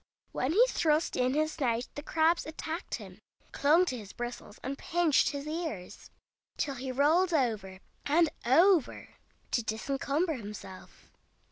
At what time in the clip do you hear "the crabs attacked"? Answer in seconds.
1.93-2.95